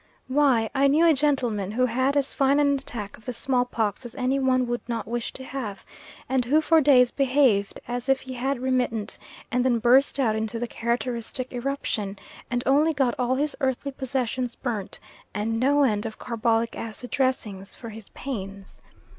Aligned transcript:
Why, 0.27 0.67
I 0.73 0.87
knew 0.87 1.05
a 1.05 1.13
gentleman 1.13 1.69
who 1.69 1.85
had 1.85 2.17
as 2.17 2.33
fine 2.33 2.59
an 2.59 2.73
attack 2.73 3.17
of 3.17 3.25
the 3.25 3.33
smallpox 3.33 4.03
as 4.03 4.15
any 4.15 4.39
one 4.39 4.65
would 4.65 4.81
not 4.89 5.05
wish 5.07 5.31
to 5.33 5.43
have, 5.43 5.85
and 6.27 6.43
who 6.43 6.59
for 6.59 6.81
days 6.81 7.11
behaved 7.11 7.79
as 7.87 8.09
if 8.09 8.21
he 8.21 8.33
had 8.33 8.59
remittent, 8.63 9.19
and 9.51 9.63
then 9.63 9.77
burst 9.77 10.19
out 10.19 10.35
into 10.35 10.57
the 10.57 10.65
characteristic 10.65 11.53
eruption; 11.53 12.17
and 12.49 12.63
only 12.65 12.93
got 12.95 13.13
all 13.19 13.35
his 13.35 13.55
earthly 13.61 13.91
possessions 13.91 14.55
burnt, 14.55 14.99
and 15.35 15.59
no 15.59 15.83
end 15.83 16.07
of 16.07 16.17
carbolic 16.17 16.75
acid 16.75 17.11
dressings 17.11 17.75
for 17.75 17.89
his 17.89 18.09
pains. 18.09 18.81